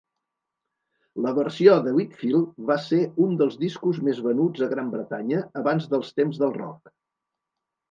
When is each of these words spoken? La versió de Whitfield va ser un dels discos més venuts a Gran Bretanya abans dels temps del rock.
La 1.25 1.33
versió 1.39 1.75
de 1.87 1.93
Whitfield 1.97 2.57
va 2.71 2.77
ser 2.87 3.03
un 3.27 3.37
dels 3.43 3.59
discos 3.65 4.01
més 4.09 4.23
venuts 4.31 4.65
a 4.69 4.73
Gran 4.73 4.91
Bretanya 4.97 5.45
abans 5.65 5.89
dels 5.95 6.13
temps 6.19 6.43
del 6.45 6.59
rock. 6.61 6.95